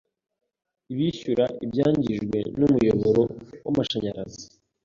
[0.91, 3.21] ibishyura ibyangijwe n'umuyoboro
[3.63, 4.43] w'amashanyarazi